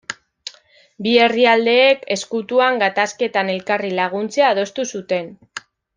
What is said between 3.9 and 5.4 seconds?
laguntzea adostu zuten.